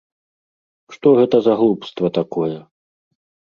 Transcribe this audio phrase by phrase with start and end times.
[0.93, 2.53] Што гэта за глупства такое?